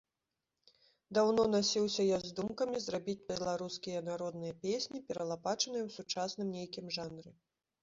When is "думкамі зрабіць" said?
2.39-3.17